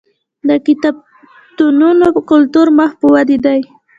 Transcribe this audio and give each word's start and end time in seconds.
د 0.47 0.49
کتابتونونو 0.65 2.07
کلتور 2.29 2.67
مخ 2.77 2.91
په 2.99 3.07
ودې 3.13 3.37
دی. 3.45 3.59